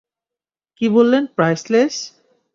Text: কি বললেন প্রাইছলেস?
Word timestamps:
কি 0.77 0.85
বললেন 0.89 1.23
প্রাইছলেস? 1.35 1.95